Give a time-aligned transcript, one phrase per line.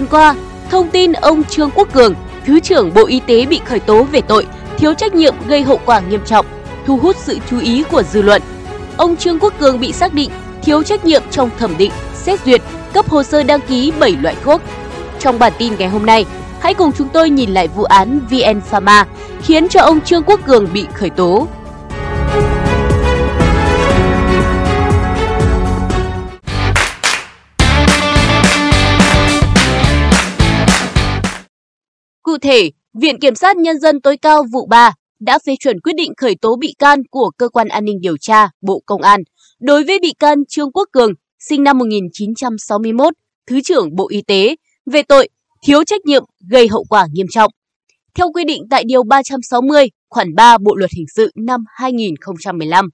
[0.00, 0.34] tuần qua,
[0.70, 2.14] thông tin ông Trương Quốc Cường,
[2.46, 4.46] Thứ trưởng Bộ Y tế bị khởi tố về tội
[4.78, 6.46] thiếu trách nhiệm gây hậu quả nghiêm trọng,
[6.86, 8.42] thu hút sự chú ý của dư luận.
[8.96, 10.30] Ông Trương Quốc Cường bị xác định
[10.62, 12.62] thiếu trách nhiệm trong thẩm định, xét duyệt,
[12.92, 14.62] cấp hồ sơ đăng ký 7 loại thuốc.
[15.18, 16.26] Trong bản tin ngày hôm nay,
[16.60, 19.06] hãy cùng chúng tôi nhìn lại vụ án VN Pharma
[19.42, 21.48] khiến cho ông Trương Quốc Cường bị khởi tố.
[32.40, 36.12] Thể, Viện Kiểm sát Nhân dân tối cao vụ 3 đã phê chuẩn quyết định
[36.16, 39.20] khởi tố bị can của Cơ quan An ninh Điều tra Bộ Công an
[39.60, 43.14] đối với bị can Trương Quốc Cường, sinh năm 1961,
[43.46, 45.28] Thứ trưởng Bộ Y tế, về tội
[45.66, 47.52] thiếu trách nhiệm gây hậu quả nghiêm trọng.
[48.14, 52.88] Theo quy định tại Điều 360, khoản 3 Bộ Luật Hình sự năm 2015.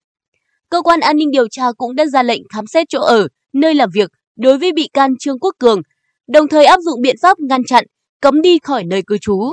[0.70, 3.74] Cơ quan An ninh Điều tra cũng đã ra lệnh khám xét chỗ ở, nơi
[3.74, 5.80] làm việc đối với bị can Trương Quốc Cường,
[6.28, 7.84] đồng thời áp dụng biện pháp ngăn chặn,
[8.20, 9.52] cấm đi khỏi nơi cư trú.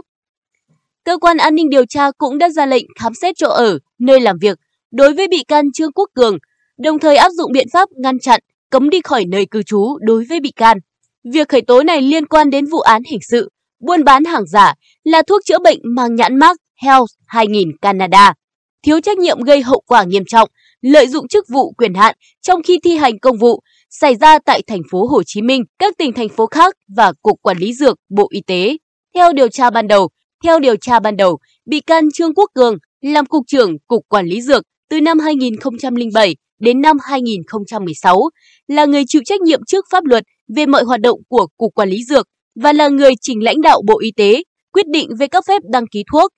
[1.05, 4.21] Cơ quan An ninh Điều tra cũng đã ra lệnh khám xét chỗ ở, nơi
[4.21, 4.59] làm việc
[4.91, 6.37] đối với bị can Trương Quốc Cường,
[6.77, 10.25] đồng thời áp dụng biện pháp ngăn chặn, cấm đi khỏi nơi cư trú đối
[10.29, 10.77] với bị can.
[11.33, 14.73] Việc khởi tố này liên quan đến vụ án hình sự, buôn bán hàng giả
[15.03, 18.33] là thuốc chữa bệnh mang nhãn mác Health 2000 Canada,
[18.83, 20.49] thiếu trách nhiệm gây hậu quả nghiêm trọng,
[20.83, 24.61] lợi dụng chức vụ quyền hạn trong khi thi hành công vụ xảy ra tại
[24.67, 27.97] thành phố Hồ Chí Minh, các tỉnh thành phố khác và Cục Quản lý Dược,
[28.09, 28.77] Bộ Y tế.
[29.15, 30.09] Theo điều tra ban đầu,
[30.43, 34.25] theo điều tra ban đầu, bị can Trương Quốc Cường làm Cục trưởng Cục Quản
[34.25, 38.21] lý Dược từ năm 2007 đến năm 2016,
[38.67, 40.23] là người chịu trách nhiệm trước pháp luật
[40.55, 43.81] về mọi hoạt động của Cục Quản lý Dược và là người trình lãnh đạo
[43.87, 46.31] Bộ Y tế quyết định về cấp phép đăng ký thuốc.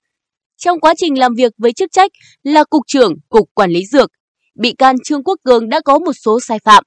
[0.56, 2.10] Trong quá trình làm việc với chức trách
[2.42, 4.10] là Cục trưởng Cục Quản lý Dược,
[4.58, 6.84] bị can Trương Quốc Cường đã có một số sai phạm.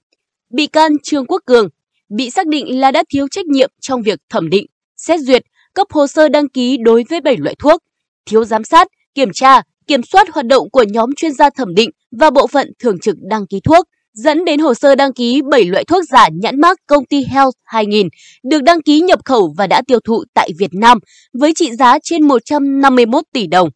[0.54, 1.70] Bị can Trương Quốc Cường
[2.10, 4.66] bị xác định là đã thiếu trách nhiệm trong việc thẩm định,
[4.98, 7.82] xét duyệt, cấp hồ sơ đăng ký đối với 7 loại thuốc,
[8.26, 11.90] thiếu giám sát, kiểm tra, kiểm soát hoạt động của nhóm chuyên gia thẩm định
[12.20, 15.66] và bộ phận thường trực đăng ký thuốc, dẫn đến hồ sơ đăng ký 7
[15.66, 18.08] loại thuốc giả nhãn mác công ty Health 2000
[18.44, 20.98] được đăng ký nhập khẩu và đã tiêu thụ tại Việt Nam
[21.34, 23.70] với trị giá trên 151 tỷ đồng.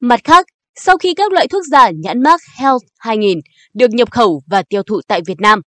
[0.00, 0.46] Mặt khác,
[0.82, 3.38] sau khi các loại thuốc giả nhãn mác Health 2000
[3.74, 5.60] được nhập khẩu và tiêu thụ tại Việt Nam,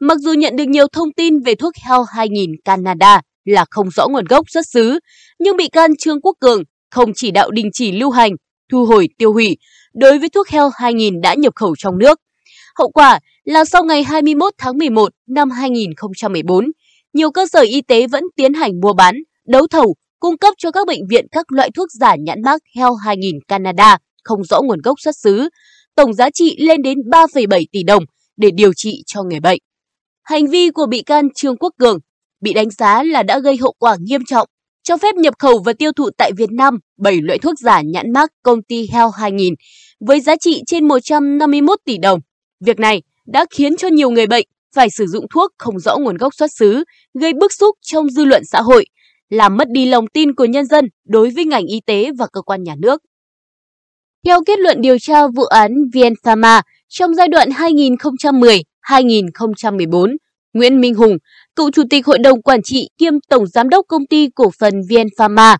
[0.00, 4.08] mặc dù nhận được nhiều thông tin về thuốc Health 2000 Canada là không rõ
[4.08, 4.98] nguồn gốc xuất xứ,
[5.38, 8.32] nhưng bị can Trương Quốc Cường không chỉ đạo đình chỉ lưu hành,
[8.72, 9.56] thu hồi tiêu hủy
[9.94, 12.20] đối với thuốc Health 2000 đã nhập khẩu trong nước.
[12.78, 16.64] Hậu quả là sau ngày 21 tháng 11 năm 2014,
[17.12, 19.14] nhiều cơ sở y tế vẫn tiến hành mua bán,
[19.46, 22.96] đấu thầu, cung cấp cho các bệnh viện các loại thuốc giả nhãn mác Health
[23.04, 25.48] 2000 Canada không rõ nguồn gốc xuất xứ,
[25.96, 28.04] tổng giá trị lên đến 3,7 tỷ đồng
[28.36, 29.58] để điều trị cho người bệnh.
[30.24, 31.98] Hành vi của bị can Trương Quốc Cường
[32.40, 34.48] bị đánh giá là đã gây hậu quả nghiêm trọng,
[34.82, 38.12] cho phép nhập khẩu và tiêu thụ tại Việt Nam 7 loại thuốc giả nhãn
[38.12, 39.54] mác công ty Health 2000
[40.00, 42.20] với giá trị trên 151 tỷ đồng.
[42.64, 46.16] Việc này đã khiến cho nhiều người bệnh phải sử dụng thuốc không rõ nguồn
[46.16, 46.84] gốc xuất xứ,
[47.20, 48.86] gây bức xúc trong dư luận xã hội,
[49.30, 52.42] làm mất đi lòng tin của nhân dân đối với ngành y tế và cơ
[52.42, 53.02] quan nhà nước.
[54.26, 60.16] Theo kết luận điều tra vụ án VN Pharma trong giai đoạn 2010-2014,
[60.52, 61.16] Nguyễn Minh Hùng,
[61.56, 64.74] cựu chủ tịch hội đồng quản trị kiêm tổng giám đốc công ty cổ phần
[64.90, 65.56] VN Pharma,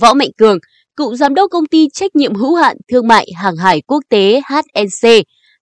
[0.00, 0.58] Võ Mạnh Cường,
[0.96, 4.40] cựu giám đốc công ty trách nhiệm hữu hạn thương mại hàng hải quốc tế
[4.48, 5.08] HNC,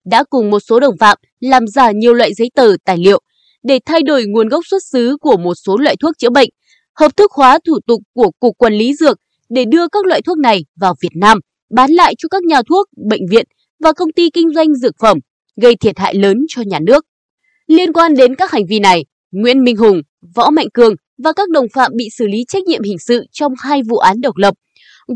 [0.05, 3.21] đã cùng một số đồng phạm làm giả nhiều loại giấy tờ tài liệu
[3.62, 6.49] để thay đổi nguồn gốc xuất xứ của một số loại thuốc chữa bệnh,
[6.99, 9.19] hợp thức hóa thủ tục của Cục Quản lý Dược
[9.49, 11.39] để đưa các loại thuốc này vào Việt Nam,
[11.71, 13.47] bán lại cho các nhà thuốc, bệnh viện
[13.85, 15.19] và công ty kinh doanh dược phẩm,
[15.63, 17.05] gây thiệt hại lớn cho nhà nước.
[17.67, 20.03] Liên quan đến các hành vi này, Nguyễn Minh Hùng,
[20.35, 20.95] Võ Mạnh Cường
[21.25, 24.21] và các đồng phạm bị xử lý trách nhiệm hình sự trong hai vụ án
[24.21, 24.55] độc lập,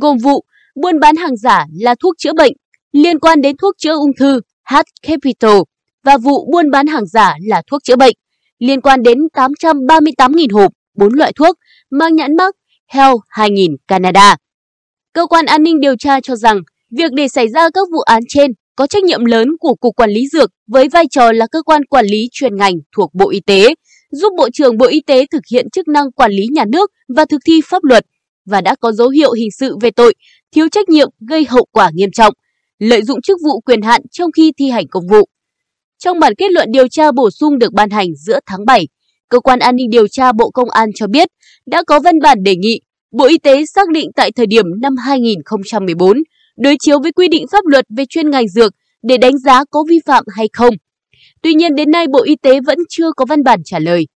[0.01, 0.45] gồm vụ
[0.83, 2.53] buôn bán hàng giả là thuốc chữa bệnh
[2.93, 4.41] liên quan đến thuốc chữa ung thư
[4.71, 5.59] H Capital
[6.05, 8.15] và vụ buôn bán hàng giả là thuốc chữa bệnh
[8.59, 11.57] liên quan đến 838.000 hộp bốn loại thuốc
[11.91, 12.55] mang nhãn mắc
[12.89, 14.37] Health 2000 Canada.
[15.15, 18.23] Cơ quan an ninh điều tra cho rằng việc để xảy ra các vụ án
[18.29, 21.63] trên có trách nhiệm lớn của Cục Quản lý Dược với vai trò là cơ
[21.63, 23.75] quan quản lý chuyên ngành thuộc Bộ Y tế,
[24.13, 27.25] giúp Bộ trưởng Bộ Y tế thực hiện chức năng quản lý nhà nước và
[27.25, 28.07] thực thi pháp luật
[28.47, 30.15] và đã có dấu hiệu hình sự về tội
[30.55, 32.35] thiếu trách nhiệm gây hậu quả nghiêm trọng,
[32.79, 35.29] lợi dụng chức vụ quyền hạn trong khi thi hành công vụ.
[35.99, 38.87] Trong bản kết luận điều tra bổ sung được ban hành giữa tháng 7,
[39.29, 41.29] Cơ quan An ninh điều tra Bộ Công an cho biết
[41.67, 42.81] đã có văn bản đề nghị
[43.19, 46.17] Bộ Y tế xác định tại thời điểm năm 2014
[46.57, 48.73] đối chiếu với quy định pháp luật về chuyên ngành dược
[49.03, 50.75] để đánh giá có vi phạm hay không.
[51.43, 54.07] Tuy nhiên đến nay Bộ Y tế vẫn chưa có văn bản trả lời.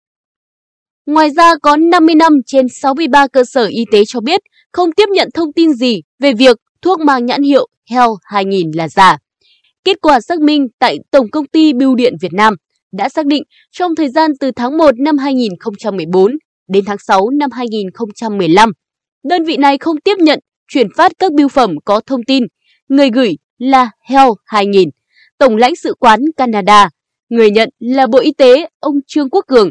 [1.05, 4.41] Ngoài ra có 50 năm trên 63 cơ sở y tế cho biết
[4.71, 8.89] không tiếp nhận thông tin gì về việc thuốc mang nhãn hiệu Hell 2000 là
[8.89, 9.17] giả.
[9.83, 12.53] Kết quả xác minh tại Tổng công ty Bưu điện Việt Nam
[12.91, 16.31] đã xác định trong thời gian từ tháng 1 năm 2014
[16.67, 18.71] đến tháng 6 năm 2015,
[19.23, 22.43] đơn vị này không tiếp nhận chuyển phát các bưu phẩm có thông tin.
[22.89, 24.89] Người gửi là Hell 2000,
[25.37, 26.89] Tổng lãnh sự quán Canada,
[27.29, 29.69] người nhận là Bộ Y tế ông Trương Quốc Cường.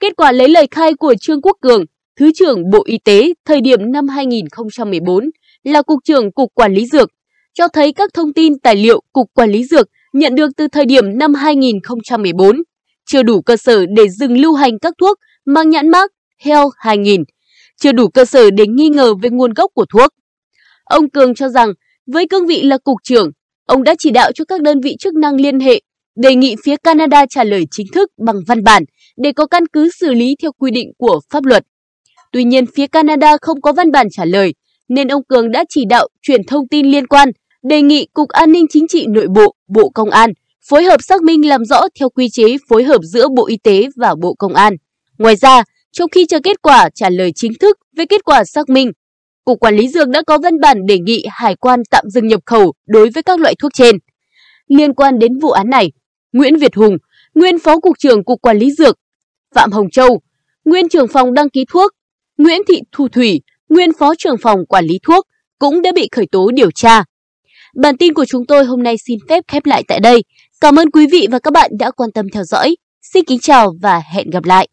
[0.00, 1.84] Kết quả lấy lời khai của Trương Quốc Cường,
[2.16, 5.30] Thứ trưởng Bộ Y tế thời điểm năm 2014
[5.64, 7.10] là Cục trưởng Cục Quản lý Dược,
[7.54, 10.84] cho thấy các thông tin tài liệu Cục Quản lý Dược nhận được từ thời
[10.84, 12.56] điểm năm 2014
[13.06, 17.24] chưa đủ cơ sở để dừng lưu hành các thuốc mang nhãn mác Hell 2000,
[17.80, 20.10] chưa đủ cơ sở để nghi ngờ về nguồn gốc của thuốc.
[20.84, 21.72] Ông Cường cho rằng,
[22.06, 23.30] với cương vị là cục trưởng,
[23.66, 25.80] ông đã chỉ đạo cho các đơn vị chức năng liên hệ,
[26.16, 28.84] đề nghị phía Canada trả lời chính thức bằng văn bản
[29.16, 31.64] để có căn cứ xử lý theo quy định của pháp luật.
[32.32, 34.54] Tuy nhiên, phía Canada không có văn bản trả lời,
[34.88, 37.28] nên ông Cường đã chỉ đạo chuyển thông tin liên quan,
[37.62, 40.30] đề nghị Cục An ninh Chính trị Nội bộ, Bộ Công an
[40.68, 43.88] phối hợp xác minh làm rõ theo quy chế phối hợp giữa Bộ Y tế
[43.96, 44.76] và Bộ Công an.
[45.18, 45.62] Ngoài ra,
[45.94, 48.92] trong khi chờ kết quả trả lời chính thức về kết quả xác minh,
[49.44, 52.40] Cục Quản lý Dược đã có văn bản đề nghị hải quan tạm dừng nhập
[52.46, 53.96] khẩu đối với các loại thuốc trên.
[54.68, 55.92] Liên quan đến vụ án này,
[56.32, 56.96] Nguyễn Việt Hùng,
[57.34, 58.98] nguyên Phó Cục trưởng Cục Quản lý Dược,
[59.54, 60.20] Phạm Hồng Châu,
[60.64, 61.92] nguyên trưởng phòng đăng ký thuốc,
[62.38, 65.26] Nguyễn Thị Thu Thủy, nguyên Phó trưởng phòng Quản lý thuốc
[65.58, 67.04] cũng đã bị khởi tố điều tra.
[67.74, 70.24] Bản tin của chúng tôi hôm nay xin phép khép lại tại đây.
[70.60, 72.76] Cảm ơn quý vị và các bạn đã quan tâm theo dõi.
[73.02, 74.68] Xin kính chào và hẹn gặp lại.